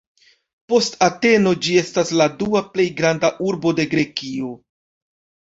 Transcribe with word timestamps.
Post 0.71 0.95
Ateno 1.07 1.53
ĝi 1.67 1.75
estas 1.81 2.13
la 2.21 2.27
dua 2.41 2.63
plej 2.73 2.87
granda 3.03 3.31
urbo 3.51 3.75
de 3.83 3.87
Grekio. 3.95 4.53